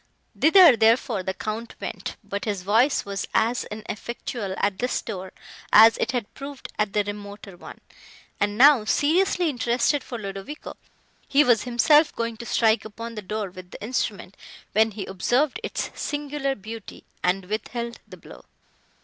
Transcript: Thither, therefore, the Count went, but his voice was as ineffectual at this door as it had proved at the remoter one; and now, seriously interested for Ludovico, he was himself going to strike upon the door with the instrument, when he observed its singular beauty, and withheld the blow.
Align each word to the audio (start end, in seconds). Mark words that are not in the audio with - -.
Thither, 0.35 0.75
therefore, 0.75 1.21
the 1.21 1.35
Count 1.35 1.75
went, 1.79 2.15
but 2.23 2.45
his 2.45 2.63
voice 2.63 3.05
was 3.05 3.27
as 3.35 3.65
ineffectual 3.65 4.55
at 4.57 4.79
this 4.79 4.99
door 4.99 5.31
as 5.71 5.95
it 5.99 6.11
had 6.11 6.33
proved 6.33 6.69
at 6.79 6.93
the 6.93 7.03
remoter 7.03 7.55
one; 7.55 7.79
and 8.39 8.57
now, 8.57 8.83
seriously 8.83 9.47
interested 9.47 10.03
for 10.03 10.17
Ludovico, 10.17 10.75
he 11.27 11.43
was 11.43 11.65
himself 11.65 12.15
going 12.15 12.35
to 12.37 12.47
strike 12.47 12.83
upon 12.83 13.13
the 13.13 13.21
door 13.21 13.51
with 13.51 13.69
the 13.69 13.83
instrument, 13.83 14.35
when 14.71 14.89
he 14.89 15.05
observed 15.05 15.59
its 15.61 15.91
singular 15.93 16.55
beauty, 16.55 17.03
and 17.23 17.45
withheld 17.45 17.99
the 18.07 18.17
blow. 18.17 18.45